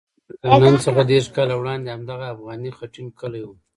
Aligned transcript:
له 0.49 0.55
نن 0.63 0.75
څخه 0.85 1.01
دېرش 1.11 1.27
کاله 1.35 1.53
وړاندې 1.57 1.87
همدغه 1.95 2.25
افغاني 2.33 2.71
خټین 2.77 3.07
کلی 3.19 3.41
وو. 3.45 3.55